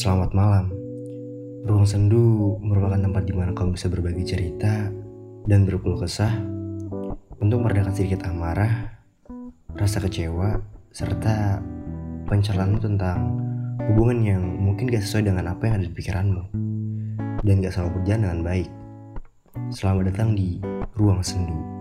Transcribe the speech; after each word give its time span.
Selamat 0.00 0.32
malam. 0.32 0.72
Ruang 1.68 1.84
Sendu 1.84 2.56
merupakan 2.64 2.96
tempat 2.96 3.20
di 3.20 3.36
mana 3.36 3.52
kamu 3.52 3.76
bisa 3.76 3.92
berbagi 3.92 4.24
cerita 4.24 4.88
dan 5.44 5.68
berkeluh 5.68 6.00
kesah 6.00 6.40
untuk 7.36 7.60
meredakan 7.60 7.92
sedikit 7.92 8.24
amarah, 8.24 8.96
rasa 9.76 10.00
kecewa, 10.00 10.56
serta 10.88 11.60
pencerahanmu 12.32 12.80
tentang 12.80 13.44
hubungan 13.92 14.24
yang 14.24 14.40
mungkin 14.40 14.88
gak 14.88 15.04
sesuai 15.04 15.36
dengan 15.36 15.52
apa 15.52 15.68
yang 15.68 15.84
ada 15.84 15.84
di 15.84 15.92
pikiranmu 15.92 16.42
dan 17.44 17.60
gak 17.60 17.76
selalu 17.76 18.00
berjalan 18.00 18.20
dengan 18.24 18.40
baik. 18.40 18.68
Selamat 19.68 20.16
datang 20.16 20.32
di 20.32 20.64
Ruang 20.96 21.20
Sendu. 21.20 21.79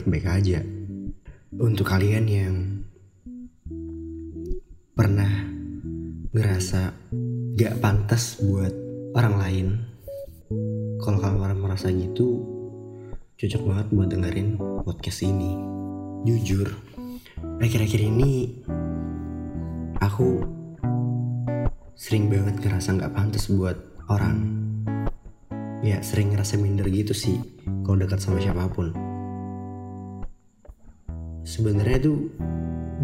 Baik-baik 0.00 0.32
aja. 0.32 0.64
Untuk 1.60 1.84
kalian 1.84 2.24
yang 2.24 2.56
pernah 4.96 5.28
ngerasa 6.32 6.96
gak 7.52 7.84
pantas 7.84 8.40
buat 8.40 8.72
orang 9.12 9.34
lain, 9.36 9.66
kalau 11.04 11.20
kalian 11.20 11.60
merasa 11.60 11.92
gitu, 11.92 12.40
cocok 13.36 13.62
banget 13.68 13.86
buat 13.92 14.08
dengerin 14.08 14.56
podcast 14.88 15.20
ini. 15.20 15.52
Jujur, 16.24 16.72
akhir-akhir 17.60 18.00
ini 18.00 18.64
aku 20.00 20.48
sering 21.92 22.32
banget 22.32 22.56
ngerasa 22.56 22.96
gak 22.96 23.12
pantas 23.12 23.52
buat 23.52 23.76
orang 24.08 24.48
ya 25.84 26.00
sering 26.00 26.32
ngerasa 26.32 26.56
minder 26.56 26.88
gitu 26.88 27.12
sih 27.12 27.36
kalau 27.84 28.00
dekat 28.00 28.20
sama 28.20 28.40
siapa 28.40 28.64
pun 28.72 29.09
sebenarnya 31.60 32.08
tuh 32.08 32.16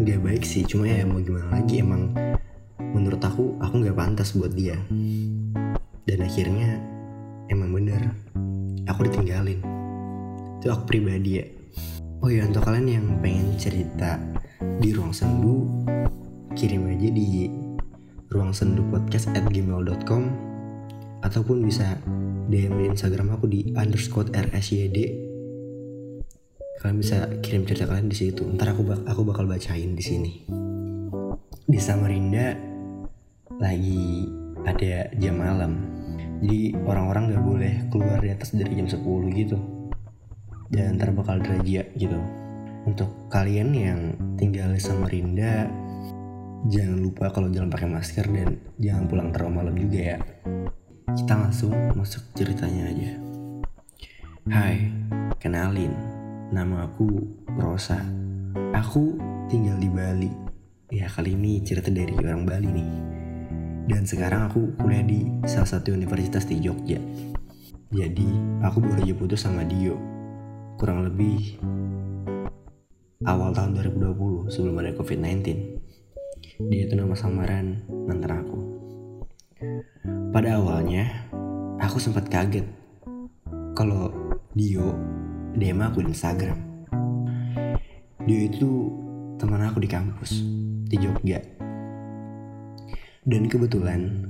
nggak 0.01 0.19
baik 0.25 0.41
sih. 0.41 0.65
Cuma 0.65 0.89
ya 0.89 1.05
mau 1.05 1.21
gimana 1.21 1.61
lagi? 1.61 1.85
Emang 1.85 2.09
menurut 2.81 3.21
aku 3.21 3.53
aku 3.61 3.85
nggak 3.85 3.93
pantas 3.93 4.33
buat 4.33 4.49
dia. 4.49 4.81
Dan 6.09 6.25
akhirnya 6.25 6.81
emang 7.53 7.69
bener 7.69 8.17
aku 8.89 9.05
ditinggalin. 9.05 9.61
Itu 10.57 10.73
aku 10.73 10.89
pribadi 10.89 11.37
ya. 11.37 11.45
Oh 12.25 12.33
ya 12.33 12.49
untuk 12.49 12.65
kalian 12.65 12.89
yang 12.89 13.05
pengen 13.21 13.53
cerita 13.61 14.17
di 14.81 14.89
ruang 14.89 15.13
sendu 15.13 15.69
kirim 16.57 16.89
aja 16.89 17.13
di 17.13 17.45
ruang 18.33 18.49
sendu 18.49 18.81
podcast 18.89 19.29
at 19.37 19.45
gmail.com 19.53 20.33
ataupun 21.21 21.61
bisa 21.61 22.01
DM 22.49 22.73
di 22.73 22.85
Instagram 22.89 23.37
aku 23.37 23.45
di 23.45 23.69
underscore 23.77 24.33
rsyd 24.33 25.26
kalian 26.77 26.97
bisa 27.01 27.17
kirim 27.41 27.65
cerita 27.65 27.89
kalian 27.89 28.09
di 28.09 28.17
situ. 28.17 28.45
Ntar 28.45 28.77
aku 28.77 28.85
bak 28.85 29.01
aku 29.09 29.21
bakal 29.25 29.49
bacain 29.49 29.97
di 29.97 30.03
sini. 30.05 30.33
Di 31.67 31.79
Samarinda 31.81 32.53
lagi 33.57 34.29
ada 34.61 35.09
jam 35.17 35.41
malam. 35.41 35.73
Jadi 36.37 36.77
orang-orang 36.85 37.33
nggak 37.33 37.43
boleh 37.43 37.73
keluar 37.89 38.21
di 38.21 38.29
atas 38.29 38.53
dari 38.53 38.77
jam 38.77 38.85
10 38.85 39.01
gitu. 39.33 39.57
Dan 40.69 41.01
ntar 41.01 41.09
bakal 41.17 41.41
derajat 41.41 41.97
gitu. 41.97 42.19
Untuk 42.85 43.09
kalian 43.33 43.73
yang 43.73 43.99
tinggal 44.37 44.69
di 44.69 44.79
Samarinda 44.79 45.65
jangan 46.69 46.99
lupa 47.01 47.33
kalau 47.33 47.49
jalan 47.49 47.73
pakai 47.73 47.89
masker 47.89 48.25
dan 48.29 48.57
jangan 48.77 49.03
pulang 49.09 49.29
terlalu 49.33 49.53
malam 49.53 49.75
juga 49.75 49.99
ya. 50.13 50.17
Kita 51.09 51.33
langsung 51.33 51.73
masuk 51.97 52.21
ceritanya 52.37 52.93
aja. 52.93 53.11
Hai, 54.47 54.93
kenalin, 55.41 56.16
nama 56.47 56.87
aku 56.87 57.07
Rosa. 57.59 57.99
Aku 58.71 59.19
tinggal 59.51 59.75
di 59.79 59.89
Bali. 59.91 60.31
Ya 60.87 61.11
kali 61.11 61.35
ini 61.35 61.59
cerita 61.59 61.91
dari 61.91 62.15
orang 62.15 62.47
Bali 62.47 62.69
nih. 62.71 62.91
Dan 63.87 64.03
sekarang 64.07 64.51
aku 64.51 64.75
kuliah 64.79 65.03
di 65.03 65.27
salah 65.47 65.67
satu 65.67 65.91
universitas 65.95 66.47
di 66.47 66.59
Jogja. 66.63 66.99
Jadi 67.91 68.27
aku 68.63 68.83
baru 68.83 69.03
aja 69.03 69.15
putus 69.15 69.43
sama 69.43 69.63
Dio. 69.67 69.95
Kurang 70.79 71.07
lebih 71.07 71.59
awal 73.23 73.51
tahun 73.51 73.75
2020 73.79 74.51
sebelum 74.51 74.75
ada 74.79 74.91
COVID-19. 74.95 75.35
Dia 76.67 76.81
itu 76.87 76.93
nama 76.95 77.15
samaran 77.15 77.83
mantan 78.07 78.43
aku. 78.43 78.59
Pada 80.31 80.59
awalnya, 80.59 81.27
aku 81.79 81.97
sempat 81.99 82.27
kaget 82.31 82.67
kalau 83.75 84.11
Dio 84.53 84.93
DM 85.57 85.81
aku 85.81 86.05
di 86.05 86.13
Instagram. 86.13 86.85
Dio 88.29 88.39
itu 88.45 88.93
teman 89.41 89.65
aku 89.65 89.81
di 89.81 89.89
kampus 89.89 90.45
di 90.85 91.01
Jogja. 91.01 91.41
Dan 93.25 93.49
kebetulan 93.49 94.21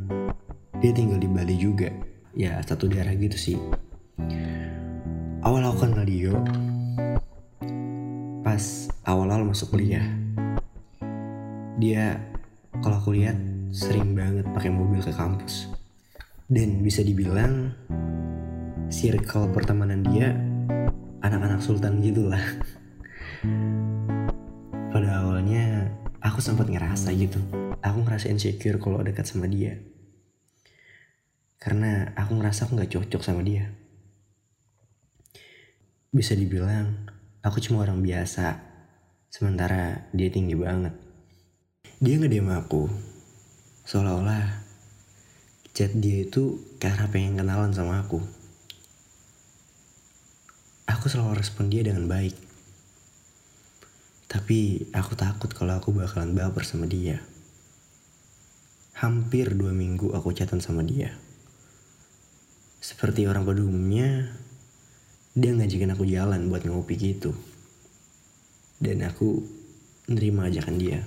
dia 0.80 0.96
tinggal 0.96 1.20
di 1.20 1.28
Bali 1.28 1.60
juga. 1.60 1.92
Ya 2.32 2.64
satu 2.64 2.88
daerah 2.88 3.12
gitu 3.20 3.36
sih. 3.36 3.60
Awal 5.44 5.68
aku 5.68 5.84
kenal 5.84 6.08
Dio 6.08 6.40
pas 8.40 8.88
awal-awal 9.04 9.52
masuk 9.52 9.76
kuliah. 9.76 10.08
Dia 11.76 12.24
kalau 12.80 13.04
aku 13.04 13.20
lihat 13.20 13.36
sering 13.76 14.16
banget 14.16 14.48
pakai 14.56 14.72
mobil 14.72 15.04
ke 15.04 15.12
kampus 15.12 15.68
dan 16.48 16.80
bisa 16.80 17.04
dibilang 17.04 17.76
circle 18.88 19.52
pertemanan 19.52 20.08
dia 20.08 20.32
anak-anak 21.22 21.62
sultan 21.64 22.00
gitulah. 22.02 22.42
Pada 24.94 25.10
awalnya 25.22 25.94
aku 26.22 26.40
sempat 26.42 26.70
ngerasa 26.70 27.14
gitu. 27.18 27.42
Aku 27.82 28.06
ngerasa 28.06 28.30
insecure 28.30 28.78
kalau 28.82 29.02
dekat 29.02 29.26
sama 29.26 29.50
dia. 29.50 29.78
Karena 31.58 32.14
aku 32.14 32.38
ngerasa 32.38 32.70
aku 32.70 32.78
nggak 32.78 32.92
cocok 32.94 33.22
sama 33.26 33.42
dia. 33.42 33.74
Bisa 36.14 36.38
dibilang 36.38 37.10
aku 37.42 37.58
cuma 37.62 37.84
orang 37.84 38.02
biasa. 38.02 38.62
Sementara 39.28 40.08
dia 40.14 40.30
tinggi 40.32 40.56
banget. 40.56 40.94
Dia 41.98 42.16
ngedem 42.22 42.50
aku. 42.54 42.90
Seolah-olah 43.88 44.64
chat 45.74 45.94
dia 45.94 46.26
itu 46.26 46.78
karena 46.82 47.10
pengen 47.10 47.42
kenalan 47.42 47.74
sama 47.74 48.02
aku. 48.06 48.37
Aku 50.98 51.14
selalu 51.14 51.38
respon 51.38 51.70
dia 51.70 51.86
dengan 51.86 52.10
baik. 52.10 52.34
Tapi 54.26 54.90
aku 54.98 55.14
takut 55.14 55.54
kalau 55.54 55.78
aku 55.78 55.94
bakalan 55.94 56.34
baper 56.34 56.66
sama 56.66 56.90
dia. 56.90 57.22
Hampir 58.98 59.54
dua 59.54 59.78
minggu 59.78 60.10
aku 60.18 60.34
chatan 60.34 60.58
sama 60.58 60.82
dia. 60.82 61.14
Seperti 62.82 63.30
orang 63.30 63.46
pada 63.46 63.62
umumnya, 63.62 64.26
dia 65.38 65.54
ngajakin 65.54 65.94
aku 65.94 66.10
jalan 66.10 66.50
buat 66.50 66.66
ngopi 66.66 66.98
gitu. 66.98 67.30
Dan 68.82 69.06
aku 69.06 69.46
nerima 70.10 70.50
ajakan 70.50 70.82
dia. 70.82 71.06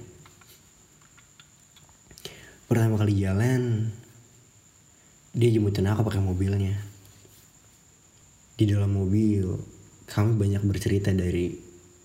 Pertama 2.71 2.95
kali 2.95 3.19
jalan, 3.19 3.91
dia 5.35 5.51
jemputin 5.51 5.91
aku 5.91 6.07
pakai 6.07 6.23
mobilnya. 6.23 6.79
Di 8.55 8.71
dalam 8.71 8.95
mobil, 8.95 9.80
kami 10.11 10.35
banyak 10.35 10.67
bercerita 10.67 11.15
dari 11.15 11.55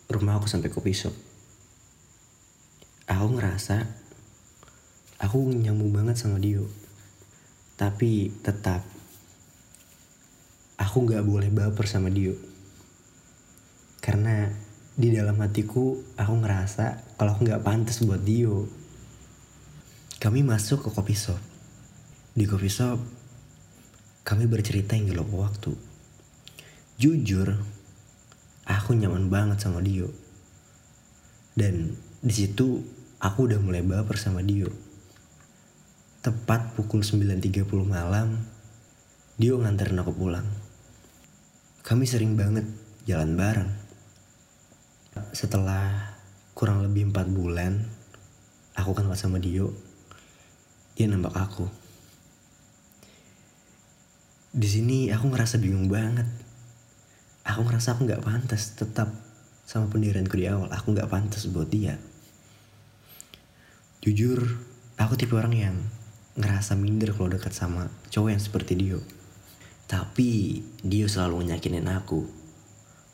rumah 0.06 0.38
aku 0.38 0.46
sampai 0.46 0.70
kopi 0.70 0.94
shop. 0.94 1.18
Aku 3.10 3.34
ngerasa 3.34 3.82
aku 5.18 5.42
nyambung 5.50 5.90
banget 5.90 6.22
sama 6.22 6.38
Dio. 6.38 6.70
Tapi 7.74 8.30
tetap 8.46 8.86
aku 10.78 10.98
gak 11.10 11.26
boleh 11.26 11.50
baper 11.50 11.90
sama 11.90 12.14
Dio. 12.14 12.38
Karena 14.06 14.54
di 14.94 15.10
dalam 15.10 15.42
hatiku 15.42 15.98
aku 16.14 16.34
ngerasa 16.46 17.18
kalau 17.18 17.34
aku 17.34 17.50
gak 17.50 17.66
pantas 17.66 18.06
buat 18.06 18.22
Dio. 18.22 18.70
Kami 20.22 20.46
masuk 20.46 20.86
ke 20.86 20.90
kopi 20.94 21.18
shop. 21.18 21.42
Di 22.38 22.46
coffee 22.46 22.70
shop, 22.70 23.02
kami 24.22 24.46
bercerita 24.46 24.94
hingga 24.94 25.18
lupa 25.18 25.50
waktu. 25.50 25.74
Jujur, 27.02 27.75
aku 28.66 28.98
nyaman 28.98 29.30
banget 29.30 29.62
sama 29.62 29.82
Dio. 29.82 30.10
Dan 31.56 31.96
di 32.20 32.34
situ 32.34 32.82
aku 33.22 33.48
udah 33.48 33.62
mulai 33.62 33.86
baper 33.86 34.18
sama 34.18 34.42
Dio. 34.42 34.68
Tepat 36.26 36.74
pukul 36.74 37.06
9.30 37.06 37.70
malam, 37.86 38.42
Dio 39.38 39.62
nganterin 39.62 40.02
aku 40.02 40.14
pulang. 40.14 40.48
kami 41.86 42.10
sering 42.10 42.34
banget 42.34 42.66
jalan 43.06 43.38
bareng. 43.38 43.70
Setelah 45.38 46.18
kurang 46.58 46.82
lebih 46.82 47.14
empat 47.14 47.30
bulan, 47.30 47.78
aku 48.74 48.98
kenal 48.98 49.14
sama 49.14 49.38
Dio. 49.38 49.70
Dia 50.98 51.06
nembak 51.06 51.38
aku. 51.38 51.70
Di 54.56 54.68
sini 54.72 55.12
aku 55.12 55.30
ngerasa 55.30 55.60
bingung 55.60 55.92
banget. 55.92 56.45
Aku 57.56 57.64
ngerasa 57.64 57.96
aku 57.96 58.04
nggak 58.04 58.20
pantas 58.20 58.76
tetap 58.76 59.08
sama 59.64 59.88
pendirianku 59.88 60.36
di 60.36 60.44
awal. 60.52 60.68
Aku 60.76 60.92
nggak 60.92 61.08
pantas 61.08 61.48
buat 61.48 61.72
dia. 61.72 61.96
Jujur, 64.04 64.44
aku 65.00 65.16
tipe 65.16 65.40
orang 65.40 65.56
yang 65.56 65.76
ngerasa 66.36 66.76
minder 66.76 67.16
kalau 67.16 67.32
dekat 67.32 67.56
sama 67.56 67.88
cowok 68.12 68.36
yang 68.36 68.44
seperti 68.44 68.76
Dio. 68.76 69.00
Tapi 69.88 70.60
dia 70.84 71.08
selalu 71.08 71.48
nyakinin 71.48 71.88
aku 71.88 72.28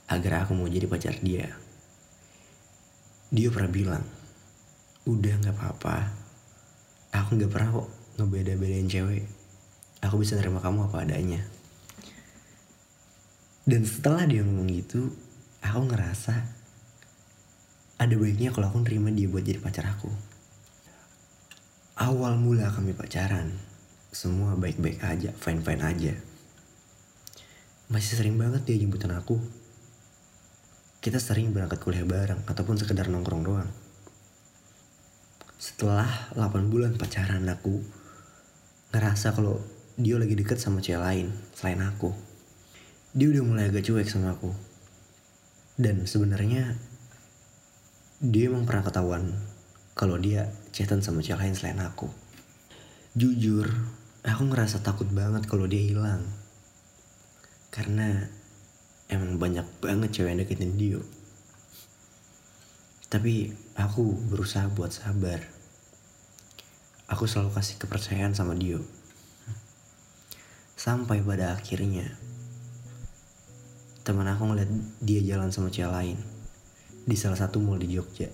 agar 0.10 0.50
aku 0.50 0.58
mau 0.58 0.66
jadi 0.66 0.90
pacar 0.90 1.22
dia. 1.22 1.54
Dia 3.30 3.54
pernah 3.54 3.70
bilang, 3.70 4.04
udah 5.06 5.38
gak 5.38 5.54
apa-apa. 5.54 5.98
Aku 7.14 7.38
gak 7.38 7.54
pernah 7.54 7.78
kok 7.78 7.90
ngebeda-bedain 8.18 8.90
cewek. 8.90 9.30
Aku 10.02 10.18
bisa 10.18 10.34
nerima 10.34 10.58
kamu 10.66 10.90
apa 10.90 11.06
adanya. 11.06 11.61
Dan 13.66 13.86
setelah 13.86 14.26
dia 14.26 14.42
ngomong 14.42 14.70
gitu, 14.72 15.14
aku 15.62 15.82
ngerasa 15.90 16.36
ada 18.02 18.16
baiknya 18.18 18.50
kalau 18.50 18.74
aku 18.74 18.82
nerima 18.82 19.14
dia 19.14 19.30
buat 19.30 19.46
jadi 19.46 19.62
pacar 19.62 19.86
aku. 19.86 20.10
Awal 22.02 22.42
mula 22.42 22.74
kami 22.74 22.98
pacaran, 22.98 23.54
semua 24.10 24.58
baik-baik 24.58 24.98
aja, 25.06 25.30
fine-fine 25.38 25.84
aja 25.86 26.16
masih 27.92 28.16
sering 28.16 28.40
banget 28.40 28.64
dia 28.64 28.80
jemputan 28.80 29.12
aku. 29.12 29.36
Kita 31.04 31.20
sering 31.20 31.52
berangkat 31.52 31.84
kuliah 31.84 32.08
bareng 32.08 32.48
ataupun 32.48 32.80
sekedar 32.80 33.12
nongkrong 33.12 33.44
doang. 33.44 33.68
Setelah 35.60 36.32
8 36.40 36.72
bulan 36.72 36.96
pacaran 36.96 37.44
aku 37.52 37.84
ngerasa 38.96 39.36
kalau 39.36 39.60
dia 40.00 40.16
lagi 40.16 40.40
deket 40.40 40.56
sama 40.56 40.80
cewek 40.80 41.04
lain 41.04 41.28
selain 41.52 41.84
aku. 41.84 42.16
Dia 43.12 43.28
udah 43.28 43.44
mulai 43.44 43.68
agak 43.68 43.84
cuek 43.84 44.08
sama 44.08 44.32
aku. 44.32 44.56
Dan 45.76 46.08
sebenarnya 46.08 46.80
dia 48.24 48.48
emang 48.48 48.64
pernah 48.64 48.88
ketahuan 48.88 49.36
kalau 50.00 50.16
dia 50.16 50.48
chatan 50.72 51.04
sama 51.04 51.20
cewek 51.20 51.44
lain 51.44 51.52
selain 51.52 51.84
aku. 51.84 52.08
Jujur, 53.12 53.68
aku 54.24 54.48
ngerasa 54.48 54.80
takut 54.80 55.12
banget 55.12 55.44
kalau 55.44 55.68
dia 55.68 55.84
hilang 55.84 56.24
karena 57.68 58.32
emang 59.12 59.36
banyak 59.36 59.68
banget 59.84 60.16
cewek 60.16 60.32
yang 60.32 60.40
deketin 60.40 60.80
Dio. 60.80 61.04
Tapi 63.12 63.52
aku 63.76 64.16
berusaha 64.32 64.72
buat 64.72 64.96
sabar. 64.96 65.44
Aku 67.12 67.28
selalu 67.28 67.52
kasih 67.60 67.76
kepercayaan 67.76 68.32
sama 68.32 68.56
Dio. 68.56 68.80
Sampai 70.80 71.20
pada 71.20 71.60
akhirnya 71.60 72.08
teman 74.02 74.26
aku 74.26 74.50
ngeliat 74.50 74.70
dia 75.06 75.22
jalan 75.22 75.54
sama 75.54 75.70
cewek 75.70 75.94
lain 75.94 76.18
di 77.06 77.14
salah 77.14 77.38
satu 77.38 77.62
mall 77.62 77.78
di 77.78 77.94
Jogja. 77.94 78.30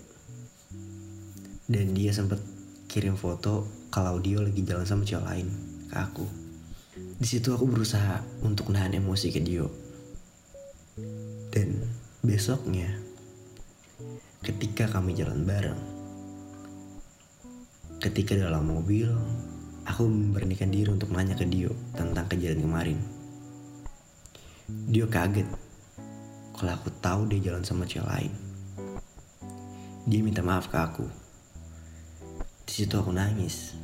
Dan 1.67 1.91
dia 1.91 2.15
sempet 2.15 2.39
kirim 2.87 3.19
foto 3.19 3.67
kalau 3.91 4.23
Dio 4.23 4.39
lagi 4.39 4.63
jalan 4.63 4.87
sama 4.87 5.03
cewek 5.03 5.27
lain 5.27 5.47
ke 5.91 5.95
aku. 5.99 6.25
Di 7.19 7.27
situ 7.27 7.51
aku 7.51 7.67
berusaha 7.67 8.23
untuk 8.47 8.71
nahan 8.71 8.95
emosi 8.95 9.27
ke 9.35 9.43
Dio. 9.43 9.67
Dan 11.51 11.83
besoknya, 12.23 12.87
ketika 14.39 14.87
kami 14.87 15.19
jalan 15.19 15.43
bareng, 15.43 15.79
ketika 17.99 18.39
dalam 18.39 18.71
mobil, 18.71 19.11
aku 19.83 20.07
memberanikan 20.07 20.71
diri 20.71 20.87
untuk 20.87 21.11
nanya 21.11 21.35
ke 21.35 21.43
Dio 21.43 21.75
tentang 21.91 22.31
kejadian 22.31 22.63
kemarin. 22.63 23.16
Dio 24.67 25.07
kaget 25.07 25.47
kalau 26.51 26.75
aku 26.75 26.91
tahu 26.99 27.23
dia 27.31 27.39
jalan 27.39 27.63
sama 27.63 27.87
cewek 27.87 28.03
lain. 28.03 28.33
Dia 30.03 30.19
minta 30.19 30.43
maaf 30.43 30.67
ke 30.67 30.75
aku. 30.75 31.07
Di 32.67 32.83
situ 32.83 32.99
aku 32.99 33.15
nangis 33.15 33.79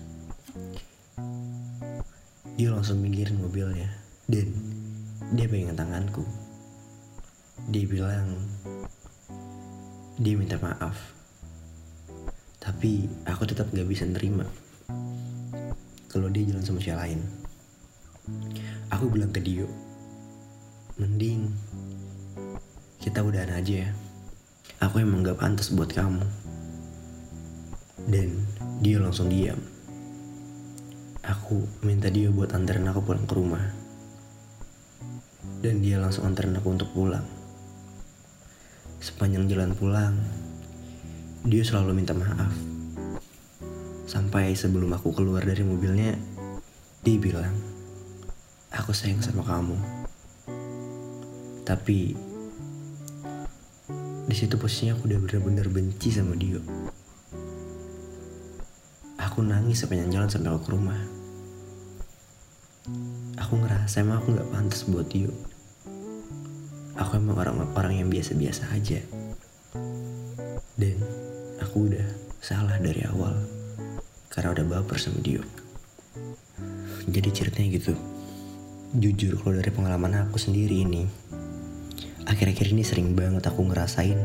dia 2.59 2.69
langsung 2.69 2.99
minggirin 2.99 3.39
mobilnya 3.39 3.87
dan 4.27 4.51
dia 5.31 5.47
pegang 5.47 5.79
tanganku. 5.79 6.27
Dia 7.71 7.87
bilang 7.87 8.43
dia 10.19 10.35
minta 10.35 10.59
maaf. 10.59 10.99
Tapi 12.59 13.07
aku 13.23 13.47
tetap 13.47 13.71
gak 13.71 13.87
bisa 13.87 14.03
nerima 14.03 14.43
kalau 16.11 16.27
dia 16.27 16.43
jalan 16.43 16.63
sama 16.67 16.83
cewek 16.83 16.99
lain. 16.99 17.19
Aku 18.91 19.07
bilang 19.07 19.31
ke 19.31 19.39
Dio, 19.39 19.65
mending 20.99 21.49
kita 23.01 23.21
udahan 23.23 23.53
aja 23.55 23.87
ya. 23.87 23.91
Aku 24.83 24.99
emang 24.99 25.23
gak 25.23 25.39
pantas 25.39 25.71
buat 25.71 25.91
kamu. 25.91 26.23
Dan 28.03 28.43
dia 28.83 28.99
langsung 28.99 29.31
diam 29.31 29.73
aku 31.23 31.63
minta 31.87 32.11
dia 32.11 32.27
buat 32.27 32.51
anterin 32.51 32.89
aku 32.91 32.99
pulang 32.99 33.23
ke 33.23 33.33
rumah. 33.37 33.63
Dan 35.63 35.79
dia 35.79 35.95
langsung 35.95 36.27
anterin 36.27 36.59
aku 36.59 36.75
untuk 36.75 36.91
pulang. 36.91 37.23
Sepanjang 38.99 39.47
jalan 39.47 39.71
pulang, 39.71 40.17
dia 41.47 41.63
selalu 41.63 41.95
minta 41.95 42.11
maaf. 42.11 42.51
Sampai 44.03 44.51
sebelum 44.57 44.91
aku 44.91 45.15
keluar 45.15 45.47
dari 45.47 45.63
mobilnya, 45.63 46.17
dia 47.05 47.15
bilang, 47.21 47.55
aku 48.73 48.91
sayang 48.91 49.23
sama 49.23 49.47
kamu. 49.47 49.92
Tapi 51.63 52.11
di 54.23 54.35
situ 54.35 54.55
posisinya 54.55 54.95
aku 54.95 55.07
udah 55.11 55.19
bener-bener 55.19 55.67
benci 55.67 56.11
sama 56.11 56.35
dia. 56.35 56.59
Aku 59.19 59.39
nangis 59.43 59.83
sepanjang 59.83 60.11
jalan 60.11 60.29
sampai 60.31 60.51
aku 60.51 60.61
ke 60.67 60.71
rumah. 60.75 61.01
Aku 63.39 63.59
ngerasa 63.59 64.03
emang 64.03 64.19
aku 64.19 64.35
gak 64.35 64.49
pantas 64.51 64.83
buat 64.87 65.07
Dio. 65.07 65.31
Aku 66.99 67.17
emang 67.17 67.39
orang-orang 67.39 68.03
yang 68.03 68.09
biasa-biasa 68.11 68.69
aja. 68.75 68.99
Dan 70.75 70.97
aku 71.63 71.89
udah 71.89 72.07
salah 72.43 72.75
dari 72.77 73.07
awal. 73.07 73.33
Karena 74.27 74.51
udah 74.51 74.65
baper 74.67 74.99
sama 74.99 75.23
Dio. 75.23 75.41
Jadi 77.07 77.29
ceritanya 77.31 77.69
gitu. 77.79 77.93
Jujur 78.93 79.41
kalau 79.41 79.57
dari 79.57 79.71
pengalaman 79.73 80.27
aku 80.27 80.37
sendiri 80.37 80.85
ini. 80.85 81.03
Akhir-akhir 82.23 82.71
ini 82.71 82.83
sering 82.87 83.15
banget 83.19 83.43
aku 83.43 83.67
ngerasain 83.67 84.15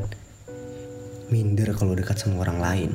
minder 1.29 1.75
kalau 1.75 1.99
dekat 1.99 2.17
sama 2.17 2.47
orang 2.47 2.59
lain. 2.63 2.91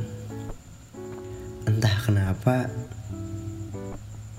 Entah 1.68 1.96
kenapa 2.04 2.72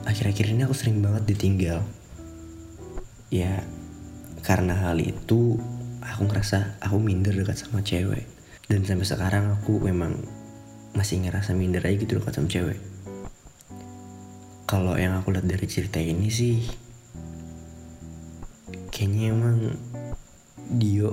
akhir-akhir 0.09 0.57
ini 0.57 0.65
aku 0.65 0.73
sering 0.73 1.05
banget 1.05 1.29
ditinggal. 1.29 1.85
Ya 3.29 3.61
karena 4.45 4.77
hal 4.89 5.01
itu 5.01 5.61
aku 6.01 6.23
ngerasa 6.29 6.81
aku 6.81 6.97
minder 6.97 7.37
dekat 7.37 7.61
sama 7.61 7.85
cewek. 7.85 8.25
Dan 8.65 8.89
sampai 8.89 9.05
sekarang 9.05 9.53
aku 9.61 9.77
memang 9.85 10.17
masih 10.97 11.21
ngerasa 11.21 11.53
minder 11.53 11.85
aja 11.85 12.01
gitu 12.01 12.17
dekat 12.17 12.41
sama 12.41 12.49
cewek. 12.49 12.81
Kalau 14.65 14.97
yang 14.97 15.13
aku 15.21 15.29
lihat 15.37 15.45
dari 15.45 15.69
cerita 15.69 16.01
ini 16.01 16.33
sih 16.33 16.65
kayaknya 18.95 19.35
emang 19.35 19.75
Dio 20.73 21.13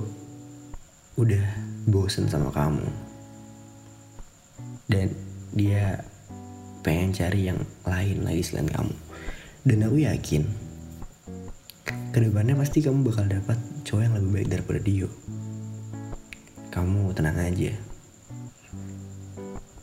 udah 1.20 1.44
bosen 1.84 2.24
sama 2.28 2.48
kamu. 2.48 2.88
Dan 4.88 5.12
dia 5.52 6.00
pengen 6.80 7.12
cari 7.12 7.52
yang 7.52 7.60
lain 7.84 8.24
lagi 8.24 8.42
selain 8.42 8.68
kamu. 8.72 8.94
Dan 9.62 9.78
aku 9.84 9.96
yakin 10.00 10.42
ke 12.12 12.18
depannya 12.20 12.56
pasti 12.56 12.84
kamu 12.84 13.08
bakal 13.08 13.24
dapat 13.24 13.56
cowok 13.88 14.02
yang 14.04 14.14
lebih 14.20 14.30
baik 14.36 14.48
daripada 14.52 14.80
Dio. 14.80 15.08
Kamu 16.72 17.12
tenang 17.12 17.36
aja. 17.36 17.72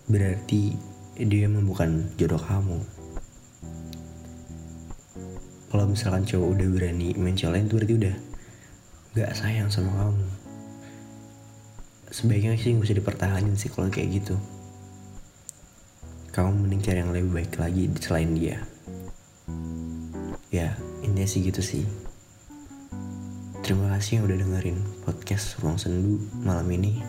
Berarti 0.10 0.74
dia 1.22 1.46
emang 1.46 1.70
bukan 1.70 2.10
jodoh 2.18 2.42
kamu. 2.42 2.82
Kalau 5.70 5.86
misalkan 5.86 6.26
cowok 6.26 6.50
udah 6.58 6.68
berani 6.74 7.14
main 7.14 7.38
cowok 7.38 7.54
lain 7.54 7.66
tuh 7.70 7.78
berarti 7.78 7.96
udah 8.02 8.16
gak 9.18 9.34
sayang 9.34 9.74
sama 9.74 9.90
kamu. 9.90 10.26
Sebaiknya 12.14 12.54
sih 12.58 12.78
gak 12.78 12.86
usah 12.86 12.98
dipertahanin 13.02 13.58
sih 13.58 13.74
kalau 13.74 13.90
kayak 13.90 14.22
gitu. 14.22 14.38
Kamu 16.30 16.66
mending 16.66 16.82
cari 16.86 17.02
yang 17.02 17.10
lebih 17.10 17.32
baik 17.34 17.54
lagi 17.58 17.90
selain 17.98 18.38
dia. 18.38 18.62
Ya 20.54 20.78
intinya 21.02 21.26
sih 21.26 21.42
gitu 21.42 21.62
sih. 21.62 21.86
Terima 23.66 23.90
kasih 23.98 24.22
yang 24.22 24.26
udah 24.30 24.38
dengerin 24.46 24.78
podcast 25.06 25.58
Ruang 25.62 25.82
Sendu 25.82 26.22
malam 26.46 26.70
ini. 26.70 27.02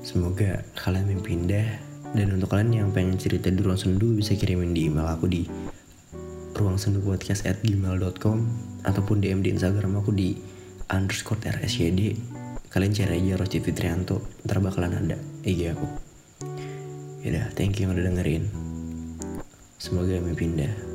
Semoga 0.00 0.64
kalian 0.76 1.08
mimpi 1.08 1.36
indah 1.36 1.68
dan 2.16 2.32
untuk 2.32 2.52
kalian 2.52 2.72
yang 2.72 2.88
pengen 2.92 3.20
cerita 3.20 3.52
di 3.52 3.60
Ruang 3.60 3.80
Sendu 3.80 4.16
bisa 4.16 4.32
kirimin 4.36 4.72
di 4.72 4.88
email 4.88 5.08
aku 5.08 5.28
di 5.28 5.44
ruang 6.62 6.78
sendu 6.78 7.02
podcast 7.02 7.42
at 7.42 7.58
gmail.com 7.64 8.38
ataupun 8.86 9.18
DM 9.18 9.42
di 9.42 9.50
Instagram 9.50 9.98
aku 9.98 10.14
di 10.14 10.38
underscore 10.92 11.40
rsyd 11.40 12.20
kalian 12.68 12.92
cari 12.92 13.18
aja 13.18 13.40
Roci 13.40 13.58
Fitrianto 13.64 14.20
ntar 14.44 14.60
bakalan 14.60 15.00
ada 15.00 15.16
IG 15.44 15.72
aku 15.72 16.12
Yaudah, 17.22 17.54
thank 17.54 17.78
you 17.78 17.86
yang 17.86 17.94
udah 17.94 18.02
dengerin. 18.10 18.50
Semoga 19.78 20.18
mimpi 20.18 20.50
indah. 20.50 20.91